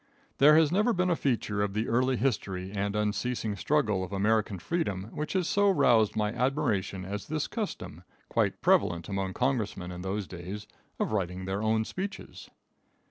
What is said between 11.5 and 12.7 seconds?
own speeches.